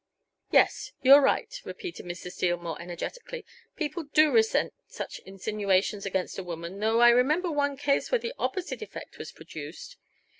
"Yes, 0.49 0.93
you 1.03 1.13
are 1.13 1.21
right," 1.21 1.61
repeated 1.63 2.07
Mr. 2.07 2.31
Steele 2.31 2.57
more 2.57 2.81
energetically. 2.81 3.45
"People 3.75 4.05
do 4.05 4.31
resent 4.31 4.73
such 4.87 5.19
insinuations 5.27 6.07
against 6.07 6.39
a 6.39 6.43
woman, 6.43 6.79
though 6.79 7.01
I 7.01 7.09
remember 7.09 7.51
one 7.51 7.77
case 7.77 8.11
where 8.11 8.17
the 8.17 8.33
opposite 8.39 8.81
effect 8.81 9.19
was 9.19 9.31
produced. 9.31 9.97